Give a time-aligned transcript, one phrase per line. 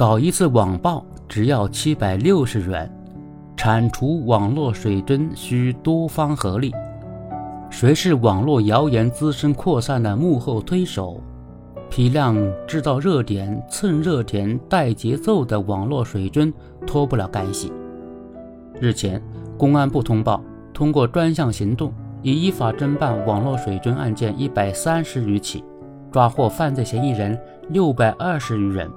[0.00, 2.90] 搞一次网暴只要七百六十元，
[3.54, 6.72] 铲除网络水军需多方合力。
[7.68, 11.20] 谁是网络谣言滋生扩散的幕后推手？
[11.90, 12.34] 批量
[12.66, 16.50] 制造热点、蹭热点、带节奏的网络水军
[16.86, 17.70] 脱不了干系。
[18.80, 19.22] 日前，
[19.58, 20.42] 公安部通报，
[20.72, 21.92] 通过专项行动，
[22.22, 25.62] 已依法侦办网络水军案件一百三十余起，
[26.10, 27.38] 抓获犯罪嫌疑人
[27.68, 28.90] 六百二十余人。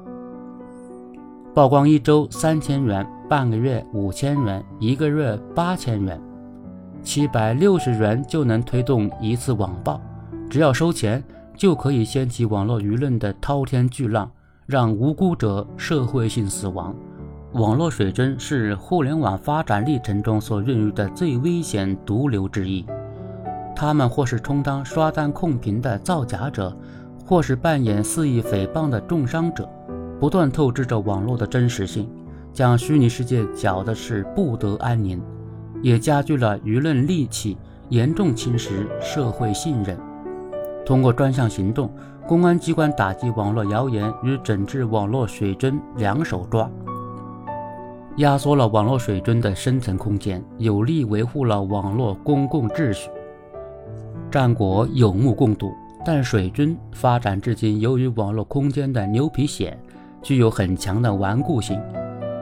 [1.53, 6.19] 曝光一周三千元，半个月五千元，一个月八千元。
[7.03, 10.01] 七百六十元就能推动一次网暴，
[10.49, 11.23] 只要收钱
[11.55, 14.31] 就可以掀起网络舆论的滔天巨浪，
[14.65, 16.95] 让无辜者社会性死亡。
[17.51, 22.83] 网络水军是互联网发展历程中所孕育的最危险毒瘤之一，
[23.75, 26.75] 他们或是充当刷单控评的造假者，
[27.23, 29.69] 或是扮演肆意诽谤的重伤者，
[30.23, 32.09] 不断透支着网络的真实性，
[32.53, 35.21] 将虚拟世界搅的是不得安宁。
[35.81, 37.57] 也加剧了舆论戾气，
[37.89, 39.99] 严重侵蚀社会信任。
[40.85, 41.91] 通过专项行动，
[42.25, 46.71] 公安机关打击网络谣言与整治网络水军两手抓，
[48.15, 53.09] 压缩了网络水军的生存空间，有力维护了网络公共秩序。
[54.31, 55.73] 战果有目共睹，
[56.05, 59.73] 但水军发展至今，由于网络空间的牛皮癣，
[60.23, 61.79] 具有很强的顽固性，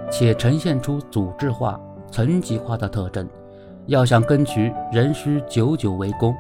[0.09, 1.77] 且呈现出组织化。
[2.11, 3.25] 层级化的特征，
[3.85, 4.59] 要想根除，
[4.91, 6.35] 仍需久久为功。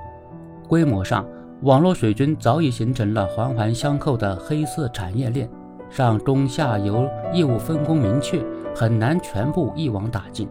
[0.67, 1.25] 规模上，
[1.61, 5.49] 网络水军早已形成了环环相扣的黑色产业链，
[5.89, 8.43] 上中下游业务分工明确，
[8.75, 10.45] 很难全部一网打尽。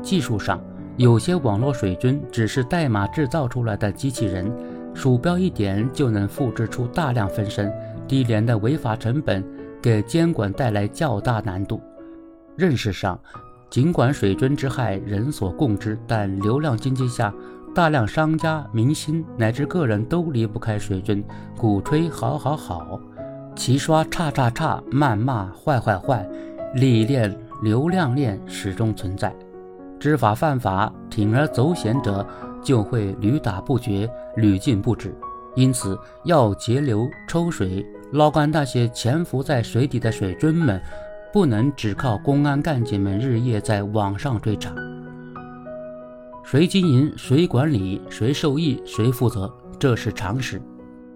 [0.00, 0.60] 技术上，
[0.96, 4.48] 有些网络水军只是代码制造出来的机器人，
[4.94, 7.72] 鼠标一点就能复制出大量分身，
[8.06, 9.44] 低廉的违法成本
[9.82, 11.82] 给监管带来较大难度。
[12.56, 13.18] 认识上，
[13.68, 17.34] 尽管水军之害人所共知，但流量经济下，
[17.74, 21.24] 大量商家、明星乃至个人都离不开水军，
[21.56, 23.00] 鼓吹好好好，
[23.56, 26.28] 齐刷差差差，谩骂坏坏坏，
[26.74, 29.34] 利益链、流量链始终存在。
[29.98, 32.26] 知法犯法、铤而走险者
[32.62, 35.14] 就会屡打不绝、屡禁不止。
[35.54, 40.80] 因此，要截流、抽水、捞干那些潜伏在水底的水军们。
[41.32, 44.70] 不能只靠公安干警们日夜在网上追查，
[46.44, 50.60] 谁经营、谁管理、谁受益、谁负责，这是常识。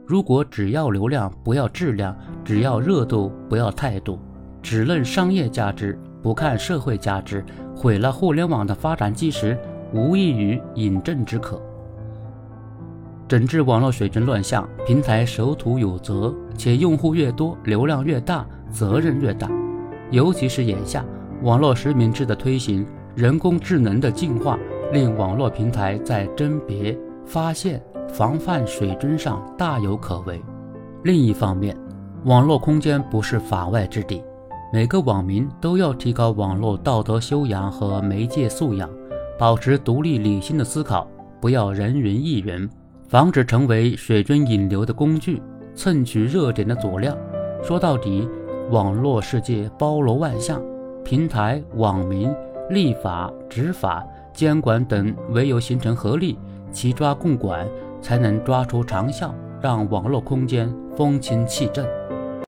[0.06, 4.18] 如果只要流量不要质量，只要热度不要态度，
[4.62, 7.44] 只论商业价值不看社会价值，
[7.76, 9.54] 毁了互联网的发展基石，
[9.92, 11.60] 无异于饮鸩止渴。
[13.28, 19.50] 整治网络水军乱象，平台守土有责，且用户越多，流量越大，责任越大。
[20.12, 21.04] 尤其是眼下，
[21.42, 22.86] 网络实名制的推行，
[23.16, 24.56] 人工智能的进化，
[24.92, 30.40] 令网络平台在甄别、发现、防范水军上大有可为。
[31.02, 31.76] 另一方面，
[32.26, 34.22] 网络空间不是法外之地，
[34.72, 38.88] 每个网民都要提高网络道德修养和媒介素养，
[39.36, 41.08] 保持独立理性的思考，
[41.40, 42.68] 不要人云亦云，
[43.08, 45.42] 防止成为水军引流的工具，
[45.74, 47.16] 蹭取热点的佐料。
[47.62, 48.28] 说到底。
[48.72, 50.60] 网络世界包罗万象，
[51.04, 52.34] 平台、网民、
[52.68, 56.36] 立法、执法、监管等，唯有形成合力，
[56.72, 57.64] 齐抓共管，
[58.02, 61.86] 才能抓出长效，让网络空间风清气正。